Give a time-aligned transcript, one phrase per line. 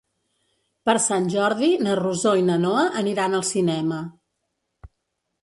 [0.89, 4.01] Per Sant Jordi na Rosó i na Noa aniran al cinema.